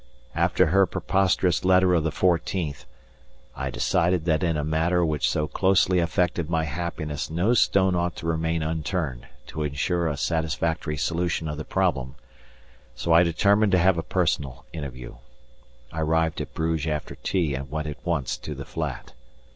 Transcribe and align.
After 0.33 0.65
her 0.65 0.87
preposterous 0.87 1.63
letter 1.63 1.93
of 1.93 2.03
the 2.03 2.09
14th, 2.09 2.85
I 3.55 3.69
decided 3.69 4.25
that 4.25 4.41
in 4.41 4.57
a 4.57 4.63
matter 4.63 5.05
which 5.05 5.29
so 5.29 5.47
closely 5.47 5.99
affected 5.99 6.49
my 6.49 6.63
happiness 6.63 7.29
no 7.29 7.53
stone 7.53 7.93
ought 7.93 8.15
to 8.15 8.25
remain 8.25 8.63
unturned 8.63 9.27
to 9.45 9.61
ensure 9.61 10.07
a 10.07 10.17
satisfactory 10.17 10.97
solution 10.97 11.47
of 11.47 11.57
the 11.57 11.63
problem, 11.65 12.15
so 12.95 13.13
I 13.13 13.21
determined 13.21 13.73
to 13.73 13.77
have 13.77 13.99
a 13.99 14.01
personal 14.01 14.65
interview. 14.73 15.17
I 15.91 16.01
arrived 16.01 16.41
at 16.41 16.55
Bruges 16.55 16.87
after 16.87 17.13
tea 17.13 17.53
and 17.53 17.69
went 17.69 17.87
at 17.87 18.03
once 18.03 18.37
to 18.37 18.55
the 18.55 18.65
flat. 18.65 19.13